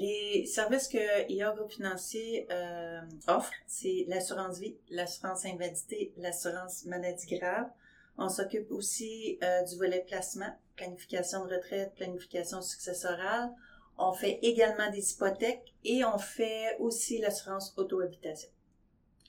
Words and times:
Les 0.00 0.46
services 0.46 0.86
que 0.86 1.28
IA 1.28 1.52
Groupe 1.56 1.72
Financier 1.72 2.46
euh, 2.52 3.00
offre, 3.26 3.50
c'est 3.66 4.04
l'assurance 4.06 4.60
vie, 4.60 4.76
l'assurance 4.90 5.44
invalidité, 5.44 6.12
l'assurance 6.18 6.84
maladie 6.84 7.26
grave. 7.26 7.66
On 8.16 8.28
s'occupe 8.28 8.70
aussi 8.70 9.40
euh, 9.42 9.62
du 9.64 9.76
volet 9.76 10.04
placement, 10.06 10.56
planification 10.76 11.44
de 11.46 11.56
retraite, 11.56 11.94
planification 11.96 12.62
successorale. 12.62 13.50
On 13.98 14.12
fait 14.12 14.38
également 14.42 14.88
des 14.92 15.10
hypothèques 15.10 15.74
et 15.82 16.04
on 16.04 16.18
fait 16.18 16.76
aussi 16.78 17.18
l'assurance 17.18 17.74
auto-habitation. 17.76 18.50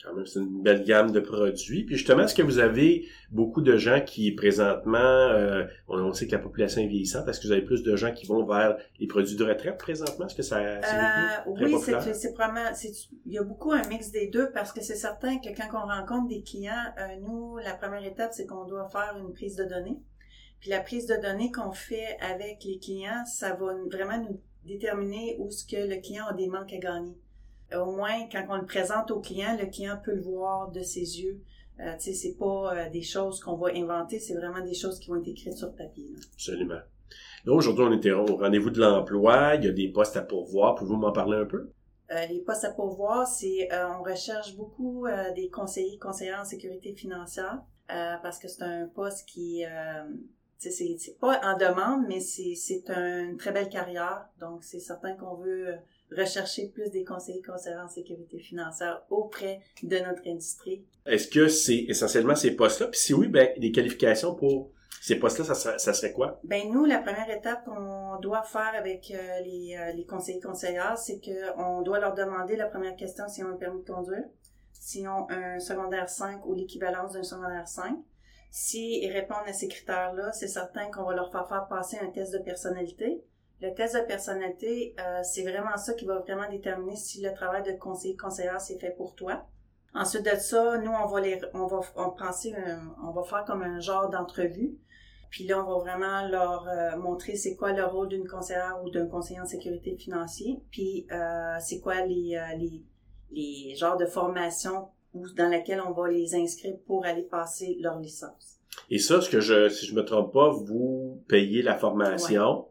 Quand 0.04 0.14
même, 0.14 0.26
c'est 0.26 0.40
une 0.40 0.62
belle 0.62 0.86
gamme 0.86 1.12
de 1.12 1.20
produits. 1.20 1.84
Puis 1.84 1.98
justement, 1.98 2.24
est-ce 2.24 2.34
que 2.34 2.42
vous 2.42 2.60
avez 2.60 3.06
beaucoup 3.32 3.62
de 3.62 3.76
gens 3.76 4.00
qui 4.00 4.32
présentement, 4.32 4.98
euh, 4.98 5.66
on, 5.90 6.14
sait 6.14 6.26
que 6.26 6.32
la 6.32 6.40
population 6.40 6.82
est 6.82 6.88
vieillissante, 6.88 7.28
est-ce 7.28 7.42
que 7.42 7.48
vous 7.48 7.52
avez 7.52 7.64
plus 7.64 7.84
de 7.84 7.96
gens 7.98 8.14
qui 8.14 8.26
vont 8.26 8.46
vers 8.46 8.78
les 8.98 9.08
produits 9.08 9.36
de 9.36 9.44
retraite 9.44 9.78
présentement? 9.78 10.28
Est-ce 10.28 10.36
que 10.36 10.42
ça 10.42 10.80
c'est 10.82 10.96
euh, 10.96 11.52
Oui, 11.52 11.76
c'est, 11.84 12.14
c'est 12.14 12.34
probablement, 12.34 12.74
c'est, 12.74 12.92
il 13.26 13.34
y 13.34 13.38
a 13.38 13.44
beaucoup 13.44 13.74
un 13.74 13.86
mix 13.90 14.10
des 14.12 14.28
deux 14.28 14.52
parce 14.52 14.72
que 14.72 14.82
c'est 14.82 14.96
certain 14.96 15.38
que 15.40 15.50
quand 15.50 15.68
on 15.74 15.88
rencontre 15.88 16.30
des 16.30 16.44
clients, 16.44 16.94
euh, 16.98 17.18
nous, 17.22 17.58
la 17.58 17.74
première 17.74 18.06
étape, 18.06 18.32
c'est 18.32 18.46
qu'on 18.46 18.66
doit 18.66 18.88
faire 18.88 19.18
une 19.20 19.34
prise 19.34 19.58
de 19.58 19.66
données. 19.66 20.00
Puis 20.62 20.70
la 20.70 20.80
prise 20.80 21.08
de 21.08 21.16
données 21.22 21.52
qu'on 21.52 21.74
fait 21.74 22.18
avec 22.22 22.64
les 22.64 22.80
clients, 22.80 23.26
ça 23.26 23.54
va 23.54 23.74
vraiment 23.92 24.18
nous 24.18 24.42
déterminer 24.64 25.36
où 25.40 25.52
ce 25.52 25.66
que 25.66 25.76
le 25.76 26.02
client 26.02 26.26
a 26.28 26.34
des 26.34 26.48
manques 26.48 26.72
à 26.72 26.78
gagner 26.78 27.18
au 27.76 27.92
moins, 27.92 28.28
quand 28.32 28.46
on 28.50 28.58
le 28.58 28.66
présente 28.66 29.12
au 29.12 29.20
client, 29.20 29.58
le 29.60 29.68
client 29.68 29.98
peut 30.04 30.14
le 30.14 30.22
voir 30.22 30.72
de 30.72 30.82
ses 30.82 31.22
yeux. 31.22 31.42
Euh, 31.80 31.94
tu 31.94 32.06
sais, 32.06 32.14
c'est 32.14 32.38
pas 32.38 32.74
euh, 32.76 32.90
des 32.90 33.02
choses 33.02 33.40
qu'on 33.40 33.56
va 33.56 33.70
inventer, 33.74 34.20
c'est 34.20 34.36
vraiment 34.36 34.62
des 34.62 34.74
choses 34.74 35.00
qui 35.00 35.10
vont 35.10 35.16
être 35.18 35.28
écrites 35.28 35.54
sur 35.54 35.74
papier. 35.76 36.14
Absolument. 36.34 36.80
Là, 37.46 37.54
aujourd'hui, 37.54 37.86
on 37.88 37.94
était 37.94 38.12
au 38.12 38.26
rendez-vous 38.26 38.70
de 38.70 38.82
l'emploi. 38.82 39.56
Il 39.56 39.64
y 39.64 39.68
a 39.68 39.72
des 39.72 39.88
postes 39.88 40.18
à 40.18 40.22
pourvoir. 40.22 40.76
Pouvez-vous 40.76 40.98
m'en 40.98 41.14
parler 41.14 41.38
un 41.38 41.46
peu? 41.46 41.72
Euh, 42.12 42.26
les 42.26 42.42
postes 42.42 42.66
à 42.66 42.72
pourvoir, 42.72 43.28
c'est 43.28 43.72
euh, 43.72 43.88
on 43.98 44.04
recherche 44.04 44.56
beaucoup 44.58 45.06
des 45.36 45.50
conseillers, 45.50 45.98
conseillères 46.00 46.42
en 46.42 46.46
sécurité 46.46 46.94
financière 46.94 47.62
parce 47.88 48.38
que 48.38 48.48
c'est 48.48 48.62
un 48.62 48.88
poste 48.88 49.28
qui 49.28 49.64
c'est 50.60 50.98
c'est 50.98 51.18
pas 51.20 51.40
en 51.44 51.58
demande, 51.58 52.06
mais 52.08 52.20
c'est 52.20 52.54
c'est 52.56 52.90
une 52.90 53.38
très 53.38 53.52
belle 53.52 53.70
carrière. 53.70 54.28
Donc 54.40 54.64
c'est 54.64 54.80
certain 54.80 55.14
qu'on 55.14 55.36
veut 55.36 55.76
rechercher 56.12 56.68
plus 56.68 56.90
des 56.90 57.04
conseillers 57.04 57.42
conseillers 57.42 57.78
en 57.78 57.88
sécurité 57.88 58.40
financière 58.40 59.02
auprès 59.10 59.62
de 59.84 59.98
notre 60.00 60.28
industrie. 60.28 60.84
Est-ce 61.06 61.28
que 61.28 61.48
c'est 61.48 61.86
essentiellement 61.88 62.36
ces 62.36 62.52
postes-là? 62.52 62.88
Puis 62.88 63.00
si 63.00 63.14
oui, 63.14 63.28
ben, 63.28 63.50
les 63.58 63.72
qualifications 63.72 64.36
pour 64.36 64.72
ces 65.02 65.16
postes-là, 65.16 65.46
ça 65.46 65.56
serait, 65.56 65.80
ça 65.80 65.94
serait 65.94 66.12
quoi? 66.12 66.40
Ben 66.44 66.70
nous, 66.72 66.84
la 66.84 67.00
première 67.00 67.30
étape 67.30 67.64
qu'on 67.64 68.20
doit 68.20 68.44
faire 68.44 68.74
avec 68.76 69.12
euh, 69.12 69.40
les, 69.42 69.78
euh, 69.78 69.94
les 69.94 70.06
conseillers 70.06 70.42
conseillères, 70.42 70.98
c'est 70.98 71.22
qu'on 71.22 71.82
doit 71.84 72.00
leur 72.00 72.16
demander 72.16 72.58
la 72.58 72.66
première 72.66 72.96
question 72.96 73.28
s'ils 73.28 73.46
ont 73.46 73.50
un 73.50 73.58
permis 73.58 73.82
de 73.82 73.90
conduire, 73.90 74.26
s'ils 74.74 75.08
ont 75.08 75.30
un 75.30 75.60
secondaire 75.60 76.10
5 76.10 76.46
ou 76.46 76.54
l'équivalence 76.54 77.14
d'un 77.14 77.24
secondaire 77.24 77.68
5. 77.68 77.98
S'ils 78.52 79.12
répondent 79.12 79.48
à 79.48 79.54
ces 79.54 79.68
critères-là, 79.68 80.32
c'est 80.32 80.48
certain 80.48 80.90
qu'on 80.92 81.04
va 81.04 81.16
leur 81.16 81.32
faire 81.32 81.68
passer 81.70 81.98
un 82.00 82.10
test 82.10 82.34
de 82.34 82.40
personnalité. 82.40 83.24
Le 83.62 83.74
test 83.74 83.96
de 83.96 84.02
personnalité, 84.02 84.96
euh, 85.00 85.22
c'est 85.24 85.44
vraiment 85.44 85.78
ça 85.78 85.94
qui 85.94 86.06
va 86.06 86.20
vraiment 86.20 86.50
déterminer 86.50 86.96
si 86.96 87.22
le 87.22 87.34
travail 87.34 87.64
de 87.64 87.78
conseiller 87.78 88.16
conseillère 88.16 88.60
c'est 88.60 88.80
fait 88.80 88.92
pour 88.92 89.16
toi. 89.16 89.46
Ensuite 89.94 90.26
de 90.26 90.38
ça, 90.38 90.78
nous 90.78 90.92
on 90.92 91.06
va 91.06 91.20
les, 91.20 91.40
on 91.54 91.68
va 91.68 91.82
on 91.96 92.12
penser, 92.12 92.56
on 93.04 93.12
va 93.12 93.24
faire 93.24 93.44
comme 93.46 93.64
un 93.64 93.80
genre 93.80 94.10
d'entrevue. 94.10 94.78
Puis 95.30 95.46
là, 95.46 95.64
on 95.64 95.70
va 95.70 95.78
vraiment 95.78 96.28
leur 96.28 96.68
euh, 96.68 96.98
montrer 96.98 97.36
c'est 97.36 97.56
quoi 97.56 97.72
le 97.72 97.86
rôle 97.86 98.08
d'une 98.08 98.28
conseillère 98.28 98.80
ou 98.84 98.90
d'un 98.90 99.06
conseiller 99.06 99.40
en 99.40 99.46
sécurité 99.46 99.96
financière. 99.96 100.56
Puis 100.72 101.06
euh, 101.12 101.58
c'est 101.60 101.80
quoi 101.82 102.06
les, 102.06 102.40
les 102.58 102.84
les 103.32 103.76
genres 103.76 103.98
de 103.98 104.06
formation 105.12 105.36
dans 105.36 105.50
laquelle 105.50 105.82
on 105.86 105.92
va 105.92 106.10
les 106.10 106.36
inscrire 106.36 106.76
pour 106.86 107.06
aller 107.06 107.24
passer 107.24 107.78
leur 107.80 108.00
licence. 108.00 108.60
Et 108.90 109.00
ça, 109.00 109.22
ce 109.22 109.30
que 109.30 109.40
je, 109.40 109.70
si 109.70 109.86
je 109.86 109.96
me 109.96 110.04
trompe 110.04 110.34
pas, 110.34 110.50
vous 110.50 111.24
payez 111.28 111.62
la 111.62 111.76
formation 111.76 112.66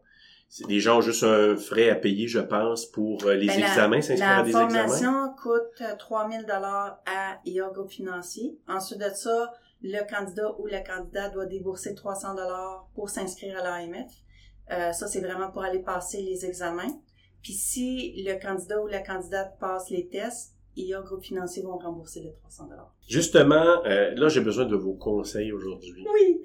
les 0.69 0.81
gens 0.81 0.99
ont 0.99 1.00
juste 1.03 1.25
un 1.25 1.56
frais 1.56 1.91
à 1.91 1.94
payer, 1.94 2.26
je 2.26 2.38
pense, 2.38 2.87
pour 2.87 3.25
euh, 3.25 3.34
les 3.34 3.49
ben, 3.49 3.60
examens, 3.60 4.00
s'inscrire 4.00 4.38
à 4.38 4.43
des 4.43 4.50
examens. 4.50 4.69
La 4.69 4.88
formation 4.88 5.34
coûte 5.43 5.99
3000 5.99 6.41
euh, 6.41 6.43
dollars 6.43 7.03
à 7.06 7.38
IA 7.44 7.69
Groupe 7.71 7.91
Financier. 7.91 8.59
Ensuite 8.66 8.99
de 8.99 9.10
ça, 9.10 9.53
le 9.82 10.00
candidat 10.09 10.55
ou 10.59 10.66
la 10.66 10.81
candidate 10.81 11.34
doit 11.34 11.47
débourser 11.47 11.94
300 11.94 12.34
dollars 12.34 12.88
pour 12.94 13.10
s'inscrire 13.10 13.59
à 13.59 13.62
l'AMF. 13.62 14.10
Euh, 14.70 14.93
ça, 14.93 15.06
c'est 15.06 15.20
vraiment 15.20 15.50
pour 15.50 15.62
aller 15.62 15.81
passer 15.81 16.22
les 16.22 16.47
examens. 16.47 16.99
Puis 17.43 17.53
si 17.53 18.22
le 18.25 18.41
candidat 18.41 18.82
ou 18.82 18.87
la 18.87 19.00
candidate 19.00 19.59
passe 19.60 19.91
les 19.91 20.09
tests, 20.09 20.55
IA 20.78 21.00
Groupe 21.03 21.22
Financier 21.22 21.62
vont 21.62 21.77
rembourser 21.78 22.21
les 22.21 22.33
300 22.33 22.69
dollars. 22.69 22.94
Justement, 23.09 23.84
euh, 23.84 24.15
là, 24.15 24.28
j'ai 24.28 24.41
besoin 24.41 24.65
de 24.65 24.77
vos 24.77 24.94
conseils 24.94 25.53
aujourd'hui. 25.53 26.06
Oui. 26.15 26.43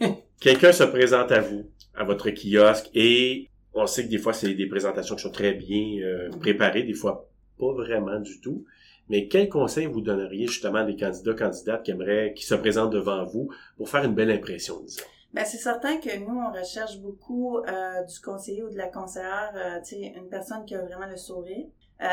Quelqu'un 0.40 0.72
se 0.72 0.84
présente 0.84 1.32
à 1.32 1.40
vous 1.40 1.66
à 1.94 2.04
votre 2.04 2.30
kiosque 2.30 2.90
et 2.94 3.48
on 3.72 3.86
sait 3.86 4.04
que 4.04 4.10
des 4.10 4.18
fois 4.18 4.32
c'est 4.32 4.54
des 4.54 4.66
présentations 4.66 5.16
qui 5.16 5.22
sont 5.22 5.30
très 5.30 5.54
bien 5.54 6.00
euh, 6.02 6.28
préparées, 6.40 6.82
des 6.82 6.94
fois 6.94 7.28
pas 7.58 7.72
vraiment 7.72 8.18
du 8.20 8.40
tout. 8.40 8.64
Mais 9.08 9.28
quel 9.28 9.48
conseil 9.48 9.86
vous 9.86 10.00
donneriez 10.00 10.46
justement 10.46 10.78
à 10.78 10.84
des 10.84 10.96
candidats, 10.96 11.34
candidates 11.34 11.82
qui 11.82 11.90
aimeraient, 11.90 12.32
qui 12.34 12.44
se 12.44 12.54
présentent 12.54 12.92
devant 12.92 13.24
vous 13.24 13.50
pour 13.76 13.88
faire 13.88 14.04
une 14.04 14.14
belle 14.14 14.30
impression, 14.30 14.80
disons? 14.82 15.04
Ben, 15.34 15.44
c'est 15.44 15.58
certain 15.58 15.98
que 15.98 16.16
nous, 16.16 16.40
on 16.40 16.52
recherche 16.52 16.98
beaucoup 17.00 17.58
euh, 17.58 18.02
du 18.04 18.20
conseiller 18.20 18.62
ou 18.62 18.70
de 18.70 18.78
la 18.78 18.88
conseillère, 18.88 19.52
euh, 19.54 19.80
tu 19.80 19.96
sais, 19.96 20.14
une 20.16 20.28
personne 20.28 20.64
qui 20.64 20.74
a 20.74 20.80
vraiment 20.80 21.06
le 21.06 21.16
sourire. 21.16 21.66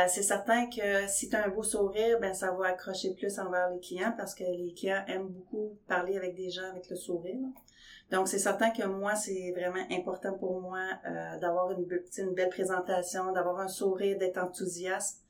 c'est 0.07 0.23
certain 0.23 0.67
que 0.69 1.07
si 1.07 1.29
tu 1.29 1.35
as 1.35 1.45
un 1.45 1.49
beau 1.49 1.63
sourire, 1.63 2.19
ben 2.19 2.33
ça 2.33 2.51
va 2.51 2.67
accrocher 2.67 3.13
plus 3.13 3.39
envers 3.39 3.69
les 3.69 3.79
clients 3.79 4.13
parce 4.17 4.33
que 4.33 4.43
les 4.43 4.73
clients 4.73 5.03
aiment 5.07 5.27
beaucoup 5.27 5.77
parler 5.87 6.17
avec 6.17 6.35
des 6.35 6.49
gens 6.49 6.69
avec 6.71 6.89
le 6.89 6.95
sourire. 6.95 7.47
Donc, 8.11 8.27
c'est 8.27 8.39
certain 8.39 8.71
que 8.71 8.85
moi, 8.85 9.15
c'est 9.15 9.51
vraiment 9.51 9.85
important 9.89 10.33
pour 10.33 10.59
moi 10.59 10.85
euh, 11.05 11.39
d'avoir 11.39 11.71
une, 11.71 11.87
une 12.17 12.33
belle 12.33 12.49
présentation, 12.49 13.31
d'avoir 13.31 13.59
un 13.59 13.69
sourire, 13.69 14.17
d'être 14.17 14.37
enthousiaste. 14.37 15.23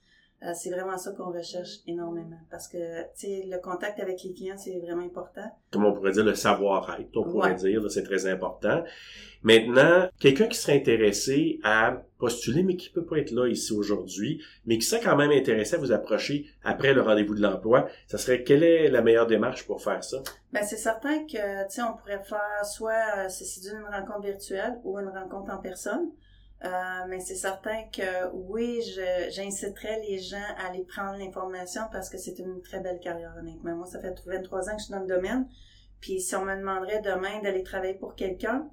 Euh, 0.43 0.53
c'est 0.55 0.71
vraiment 0.71 0.97
ça 0.97 1.11
qu'on 1.11 1.31
recherche 1.31 1.81
énormément 1.85 2.39
parce 2.49 2.67
que, 2.67 3.01
tu 3.13 3.27
sais, 3.27 3.43
le 3.47 3.59
contact 3.59 3.99
avec 3.99 4.23
les 4.23 4.33
clients, 4.33 4.57
c'est 4.57 4.79
vraiment 4.79 5.03
important. 5.03 5.45
Comme 5.71 5.85
on 5.85 5.93
pourrait 5.93 6.13
dire, 6.13 6.25
le 6.25 6.33
savoir-être, 6.33 7.15
on 7.15 7.23
pourrait 7.23 7.53
dire, 7.53 7.89
c'est 7.91 8.03
très 8.03 8.25
important. 8.25 8.83
Maintenant, 9.43 10.07
quelqu'un 10.19 10.47
qui 10.47 10.57
serait 10.57 10.77
intéressé 10.77 11.59
à 11.63 12.03
postuler, 12.17 12.63
mais 12.63 12.75
qui 12.75 12.89
peut 12.89 13.05
pas 13.05 13.17
être 13.17 13.31
là 13.31 13.47
ici 13.47 13.73
aujourd'hui, 13.73 14.43
mais 14.65 14.79
qui 14.79 14.85
serait 14.85 15.01
quand 15.01 15.15
même 15.15 15.31
intéressé 15.31 15.75
à 15.75 15.77
vous 15.77 15.91
approcher 15.91 16.47
après 16.63 16.93
le 16.93 17.01
rendez-vous 17.01 17.35
de 17.35 17.41
l'emploi, 17.41 17.87
ça 18.07 18.17
serait 18.17 18.43
quelle 18.43 18.63
est 18.63 18.89
la 18.89 19.01
meilleure 19.01 19.27
démarche 19.27 19.67
pour 19.67 19.81
faire 19.81 20.03
ça? 20.03 20.23
Ben, 20.51 20.63
c'est 20.63 20.77
certain 20.77 21.19
que, 21.25 21.63
tu 21.67 21.75
sais, 21.75 21.81
on 21.83 21.95
pourrait 21.97 22.23
faire 22.23 22.65
soit, 22.65 22.93
euh, 23.17 23.29
c'est 23.29 23.61
d'une 23.61 23.83
rencontre 23.85 24.21
virtuelle 24.21 24.79
ou 24.83 24.97
une 24.97 25.09
rencontre 25.09 25.51
en 25.53 25.57
personne. 25.57 26.11
Euh, 26.63 26.69
mais 27.07 27.19
c'est 27.19 27.35
certain 27.35 27.83
que 27.91 28.29
oui, 28.33 28.81
j'inciterais 29.29 29.99
les 30.07 30.19
gens 30.19 30.37
à 30.57 30.69
aller 30.69 30.83
prendre 30.83 31.17
l'information 31.17 31.81
parce 31.91 32.09
que 32.09 32.17
c'est 32.17 32.37
une 32.37 32.61
très 32.61 32.79
belle 32.79 32.99
carrière, 32.99 33.33
honnêtement. 33.39 33.75
Moi, 33.75 33.87
ça 33.87 33.99
fait 33.99 34.13
23 34.25 34.69
ans 34.69 34.75
que 34.75 34.79
je 34.79 34.85
suis 34.85 34.93
dans 34.93 34.99
le 34.99 35.07
domaine. 35.07 35.47
Puis 36.01 36.19
si 36.21 36.35
on 36.35 36.45
me 36.45 36.55
demanderait 36.55 37.01
demain 37.01 37.41
d'aller 37.41 37.63
travailler 37.63 37.95
pour 37.95 38.15
quelqu'un, 38.15 38.69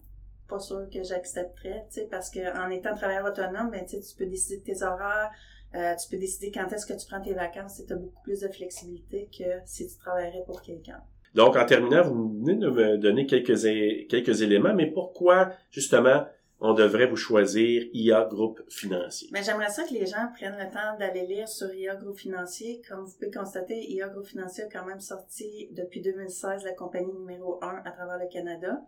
pas 0.49 0.59
sûr 0.59 0.89
que 0.93 1.03
j'accepterais, 1.03 1.87
tu 1.91 2.01
sais, 2.01 2.09
parce 2.11 2.31
que 2.31 2.41
en 2.59 2.71
étant 2.71 2.95
travailleur 2.95 3.27
autonome, 3.27 3.71
ben, 3.71 3.85
tu 3.87 3.97
peux 4.17 4.27
décider 4.27 4.59
de 4.59 4.65
tes 4.65 4.83
horaires, 4.83 5.31
euh, 5.75 5.95
tu 5.97 6.09
peux 6.11 6.19
décider 6.19 6.51
quand 6.51 6.71
est-ce 6.73 6.87
que 6.87 6.95
tu 6.95 7.07
prends 7.07 7.21
tes 7.21 7.35
vacances, 7.35 7.83
tu 7.87 7.93
as 7.93 7.97
beaucoup 7.97 8.23
plus 8.23 8.41
de 8.41 8.49
flexibilité 8.49 9.29
que 9.37 9.45
si 9.67 9.87
tu 9.87 9.97
travaillerais 9.99 10.43
pour 10.47 10.63
quelqu'un. 10.63 11.01
Donc, 11.35 11.57
en 11.57 11.67
terminant, 11.67 12.03
vous 12.03 12.41
venez 12.41 12.55
de 12.55 12.71
me 12.71 12.97
donner 12.97 13.27
quelques, 13.27 13.61
quelques 14.09 14.41
éléments, 14.41 14.75
mais 14.75 14.87
pourquoi, 14.87 15.53
justement, 15.71 16.25
on 16.61 16.75
devrait 16.75 17.07
vous 17.07 17.17
choisir 17.17 17.85
IA 17.93 18.25
Groupe 18.25 18.61
Financier. 18.69 19.29
Mais 19.33 19.43
j'aimerais 19.43 19.71
ça 19.71 19.85
que 19.85 19.95
les 19.95 20.07
gens 20.07 20.29
prennent 20.35 20.59
le 20.59 20.71
temps 20.71 20.99
d'aller 20.99 21.27
lire 21.27 21.49
sur 21.49 21.73
IA 21.73 21.95
Groupe 21.95 22.19
Financier. 22.19 22.83
Comme 22.89 23.05
vous 23.05 23.13
pouvez 23.13 23.31
constater, 23.31 23.91
IA 23.91 24.09
Groupe 24.09 24.27
Financier 24.27 24.65
a 24.65 24.69
quand 24.69 24.85
même 24.85 25.01
sorti 25.01 25.69
depuis 25.73 26.01
2016 26.01 26.65
la 26.65 26.73
compagnie 26.73 27.13
numéro 27.13 27.63
1 27.63 27.83
à 27.85 27.91
travers 27.93 28.19
le 28.19 28.29
Canada. 28.29 28.83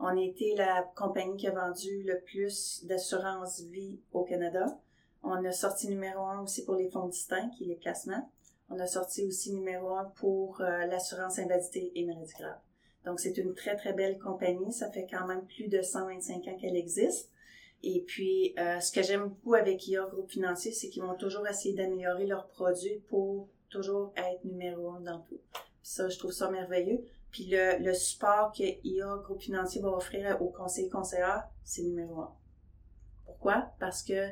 On 0.00 0.06
a 0.06 0.20
été 0.20 0.56
la 0.56 0.82
compagnie 0.96 1.36
qui 1.36 1.46
a 1.46 1.52
vendu 1.52 2.02
le 2.02 2.20
plus 2.20 2.84
d'assurance 2.86 3.62
vie 3.70 4.00
au 4.12 4.24
Canada. 4.24 4.66
On 5.22 5.44
a 5.44 5.52
sorti 5.52 5.88
numéro 5.88 6.24
1 6.24 6.42
aussi 6.42 6.64
pour 6.64 6.74
les 6.74 6.90
fonds 6.90 7.06
distincts, 7.06 7.50
qui 7.50 7.64
est 7.64 7.68
les 7.68 7.76
placements. 7.76 8.32
On 8.68 8.80
a 8.80 8.86
sorti 8.88 9.24
aussi 9.24 9.52
numéro 9.52 9.94
1 9.94 10.06
pour 10.16 10.60
euh, 10.60 10.86
l'assurance 10.86 11.38
invalidité 11.38 11.92
et 11.94 12.04
maladie 12.04 12.32
grave. 12.36 12.58
Donc, 13.04 13.20
c'est 13.20 13.36
une 13.36 13.54
très, 13.54 13.76
très 13.76 13.92
belle 13.92 14.18
compagnie. 14.18 14.72
Ça 14.72 14.90
fait 14.90 15.06
quand 15.10 15.26
même 15.26 15.44
plus 15.46 15.68
de 15.68 15.82
125 15.82 16.46
ans 16.48 16.56
qu'elle 16.60 16.76
existe. 16.76 17.30
Et 17.82 18.04
puis, 18.06 18.54
euh, 18.58 18.78
ce 18.78 18.92
que 18.92 19.02
j'aime 19.02 19.28
beaucoup 19.28 19.54
avec 19.54 19.86
IA 19.88 20.06
Groupe 20.06 20.30
Financier, 20.30 20.72
c'est 20.72 20.88
qu'ils 20.88 21.02
vont 21.02 21.16
toujours 21.16 21.46
essayer 21.48 21.74
d'améliorer 21.74 22.26
leurs 22.26 22.46
produits 22.48 23.00
pour 23.08 23.48
toujours 23.70 24.12
être 24.16 24.44
numéro 24.44 24.90
un 24.90 25.00
dans 25.00 25.20
tout. 25.20 25.40
ça, 25.82 26.08
je 26.08 26.18
trouve 26.18 26.30
ça 26.30 26.50
merveilleux. 26.50 27.04
Puis 27.32 27.46
le, 27.46 27.82
le 27.82 27.94
support 27.94 28.52
que 28.52 28.62
IA 28.62 29.16
Groupe 29.24 29.40
Financier 29.40 29.80
va 29.80 29.88
offrir 29.88 30.40
aux 30.40 30.50
conseillers 30.50 30.90
conseillères, 30.90 31.48
c'est 31.64 31.82
numéro 31.82 32.20
un. 32.20 32.32
Pourquoi? 33.24 33.72
Parce 33.80 34.02
que 34.02 34.28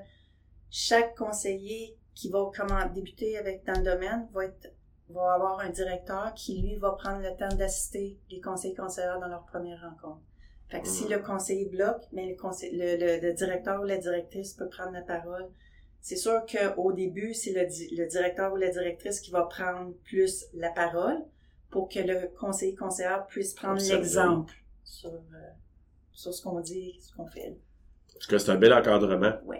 chaque 0.70 1.16
conseiller 1.16 1.96
qui 2.14 2.28
va 2.28 2.50
comment 2.54 2.86
débuter 2.86 3.36
avec 3.38 3.64
dans 3.64 3.78
le 3.78 3.84
domaine 3.84 4.28
va 4.32 4.44
être 4.44 4.68
va 5.12 5.34
avoir 5.34 5.60
un 5.60 5.70
directeur 5.70 6.32
qui 6.34 6.60
lui 6.60 6.76
va 6.76 6.92
prendre 6.92 7.22
le 7.22 7.36
temps 7.36 7.54
d'assister 7.56 8.18
les 8.30 8.40
conseillers 8.40 8.74
conseillères 8.74 9.20
dans 9.20 9.28
leur 9.28 9.44
première 9.44 9.80
rencontre. 9.80 10.20
Fait 10.68 10.80
que 10.80 10.88
si 10.88 11.08
le 11.08 11.18
conseiller 11.18 11.66
bloque, 11.66 12.04
mais 12.12 12.28
le, 12.28 12.36
conseil, 12.36 12.70
le, 12.72 13.20
le, 13.20 13.32
directeur 13.32 13.80
ou 13.80 13.84
la 13.84 13.98
directrice 13.98 14.54
peut 14.54 14.68
prendre 14.68 14.92
la 14.92 15.02
parole. 15.02 15.48
C'est 16.00 16.16
sûr 16.16 16.46
qu'au 16.46 16.92
début, 16.92 17.34
c'est 17.34 17.52
le, 17.52 17.62
le 17.96 18.06
directeur 18.08 18.52
ou 18.52 18.56
la 18.56 18.70
directrice 18.70 19.20
qui 19.20 19.32
va 19.32 19.42
prendre 19.42 19.92
plus 20.04 20.46
la 20.54 20.70
parole 20.70 21.18
pour 21.70 21.88
que 21.88 21.98
le 21.98 22.28
conseiller 22.38 22.76
conseillère 22.76 23.26
puisse 23.26 23.52
prendre 23.54 23.80
l'exemple 23.80 24.54
sur, 24.84 25.10
euh, 25.10 25.50
sur 26.12 26.32
ce 26.32 26.42
qu'on 26.42 26.60
dit, 26.60 26.98
ce 27.00 27.14
qu'on 27.14 27.26
fait. 27.26 27.56
Parce 28.14 28.26
que 28.26 28.38
c'est 28.38 28.50
un 28.50 28.56
bel 28.56 28.72
encadrement. 28.72 29.32
Oui. 29.44 29.56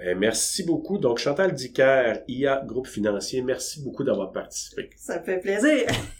Ben, 0.00 0.18
merci 0.18 0.62
beaucoup. 0.62 0.96
Donc, 0.96 1.18
Chantal 1.18 1.52
Dicker, 1.52 2.22
IA 2.26 2.62
Groupe 2.64 2.86
Financier, 2.86 3.42
merci 3.42 3.82
beaucoup 3.82 4.02
d'avoir 4.02 4.32
participé. 4.32 4.88
Ça 4.96 5.18
me 5.18 5.24
fait 5.24 5.38
plaisir. 5.38 5.88